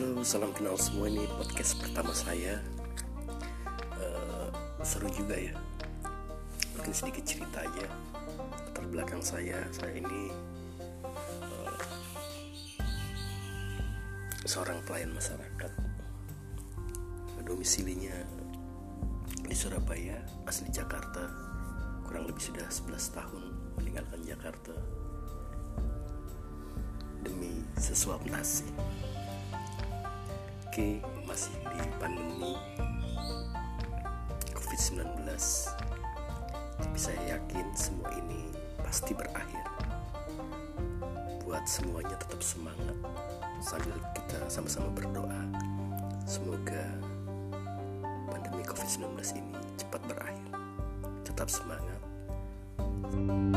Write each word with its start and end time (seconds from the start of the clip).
Halo, 0.00 0.24
salam 0.24 0.48
kenal 0.56 0.80
semua 0.80 1.12
ini 1.12 1.28
podcast 1.28 1.76
pertama 1.76 2.08
saya. 2.16 2.56
Eh, 4.00 4.48
seru 4.80 5.12
juga 5.12 5.36
ya. 5.36 5.52
Mungkin 6.72 6.88
sedikit 6.96 7.20
cerita 7.28 7.60
aja 7.60 7.84
latar 8.48 8.88
belakang 8.88 9.20
saya. 9.20 9.60
Saya 9.68 10.00
ini 10.00 10.32
eh, 11.04 11.76
seorang 14.48 14.80
pelayan 14.88 15.12
masyarakat. 15.12 15.68
Domisilinya 17.44 18.24
di 19.44 19.52
Surabaya, 19.52 20.16
asli 20.48 20.72
Jakarta. 20.72 21.28
Kurang 22.08 22.24
lebih 22.24 22.40
sudah 22.40 22.64
11 22.72 23.20
tahun 23.20 23.42
meninggalkan 23.76 24.24
Jakarta 24.24 24.72
demi 27.20 27.60
sesuap 27.76 28.24
nasi. 28.32 28.64
Masih 31.28 31.52
di 31.76 31.84
pandemi 32.00 32.56
COVID-19. 34.56 35.04
Tapi 36.80 36.96
saya 36.96 37.20
yakin 37.36 37.66
semua 37.76 38.08
ini 38.16 38.48
pasti 38.80 39.12
berakhir. 39.12 39.60
Buat 41.44 41.68
semuanya 41.68 42.16
tetap 42.16 42.40
semangat 42.40 42.96
sambil 43.60 43.92
kita 44.16 44.40
sama-sama 44.48 44.88
berdoa. 44.96 45.42
Semoga 46.24 46.84
pandemi 48.32 48.64
COVID-19 48.64 49.20
ini 49.36 49.60
cepat 49.76 50.00
berakhir. 50.08 50.48
Tetap 51.28 51.52
semangat. 51.52 52.00
thank 53.10 53.30
you 53.30 53.49